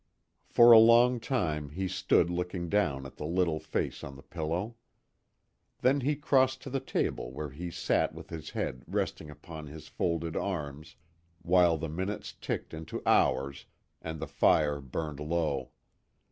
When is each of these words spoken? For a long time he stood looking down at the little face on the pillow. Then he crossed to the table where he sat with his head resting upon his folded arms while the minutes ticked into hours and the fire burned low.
For 0.47 0.71
a 0.71 0.79
long 0.79 1.19
time 1.19 1.69
he 1.69 1.87
stood 1.87 2.31
looking 2.31 2.69
down 2.69 3.05
at 3.05 3.17
the 3.17 3.25
little 3.27 3.59
face 3.59 4.03
on 4.03 4.15
the 4.15 4.23
pillow. 4.23 4.75
Then 5.81 6.01
he 6.01 6.15
crossed 6.15 6.63
to 6.63 6.71
the 6.71 6.79
table 6.79 7.31
where 7.31 7.51
he 7.51 7.69
sat 7.69 8.11
with 8.15 8.31
his 8.31 8.49
head 8.49 8.83
resting 8.87 9.29
upon 9.29 9.67
his 9.67 9.87
folded 9.87 10.35
arms 10.35 10.95
while 11.43 11.77
the 11.77 11.87
minutes 11.87 12.33
ticked 12.33 12.73
into 12.73 13.03
hours 13.05 13.67
and 14.01 14.19
the 14.19 14.25
fire 14.25 14.81
burned 14.81 15.19
low. 15.19 15.69